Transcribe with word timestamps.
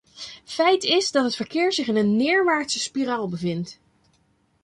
Feit 0.45 0.83
is 0.83 1.11
dat 1.11 1.23
het 1.23 1.35
verkeer 1.35 1.73
zich 1.73 1.87
in 1.87 1.95
een 1.95 2.15
neerwaartse 2.15 2.79
spiraal 2.79 3.29
bevindt. 3.29 3.79